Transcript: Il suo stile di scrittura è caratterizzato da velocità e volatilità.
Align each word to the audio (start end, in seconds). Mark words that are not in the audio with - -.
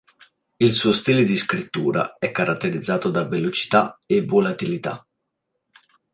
Il 0.57 0.71
suo 0.71 0.93
stile 0.93 1.23
di 1.23 1.37
scrittura 1.37 2.15
è 2.17 2.31
caratterizzato 2.31 3.11
da 3.11 3.27
velocità 3.27 4.01
e 4.07 4.25
volatilità. 4.25 5.05